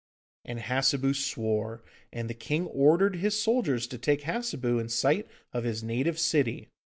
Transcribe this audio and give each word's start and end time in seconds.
And 0.43 0.61
Hassebu 0.61 1.13
swore, 1.13 1.83
and 2.11 2.27
the 2.27 2.33
king 2.33 2.65
ordered 2.65 3.17
his 3.17 3.39
soldiers 3.39 3.85
to 3.85 3.99
take 3.99 4.21
Hassebu 4.23 4.79
in 4.79 4.89
sight 4.89 5.27
of 5.53 5.63
his 5.63 5.83
native 5.83 6.17
city. 6.17 6.69